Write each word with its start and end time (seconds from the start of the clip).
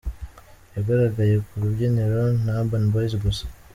yagaragaye 0.75 1.35
ku 1.45 1.53
rubyiniro 1.61 2.21
na 2.43 2.51
Urban 2.61 2.85
Boyz 2.91 3.13
gusa. 3.23 3.45